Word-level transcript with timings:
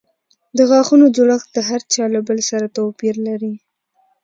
د 0.57 0.59
غاښونو 0.69 1.05
جوړښت 1.15 1.47
د 1.55 1.57
هر 1.69 1.81
چا 1.93 2.03
له 2.13 2.19
بل 2.27 2.39
سره 2.49 2.65
توپیر 2.77 3.15
لري. 3.27 3.53